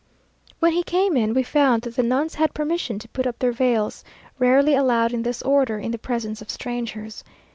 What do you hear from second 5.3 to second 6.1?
order in the